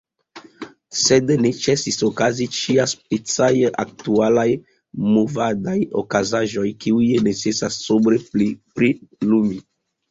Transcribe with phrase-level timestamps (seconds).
[1.01, 3.51] Sed ne ĉesis okazi ĉiaspecaj
[3.85, 4.47] aktualaj
[5.13, 9.67] movadaj okazaĵoj, kiujn necesas sobre prilumi.